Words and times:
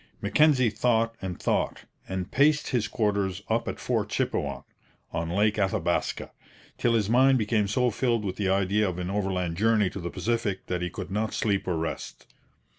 Mackenzie 0.19 0.71
thought 0.71 1.13
and 1.21 1.39
thought, 1.39 1.81
and 2.09 2.31
paced 2.31 2.69
his 2.69 2.87
quarters 2.87 3.43
up 3.49 3.67
at 3.67 3.79
Fort 3.79 4.09
Chipewyan, 4.09 4.63
on 5.11 5.29
Lake 5.29 5.59
Athabaska, 5.59 6.31
till 6.79 6.95
his 6.95 7.07
mind 7.07 7.37
became 7.37 7.67
so 7.67 7.91
filled 7.91 8.25
with 8.25 8.37
the 8.37 8.49
idea 8.49 8.89
of 8.89 8.97
an 8.97 9.11
overland 9.11 9.57
journey 9.57 9.91
to 9.91 9.99
the 9.99 10.09
Pacific 10.09 10.65
that 10.65 10.81
he 10.81 10.89
could 10.89 11.11
not 11.11 11.35
sleep 11.35 11.67
or 11.67 11.77
rest. 11.77 12.25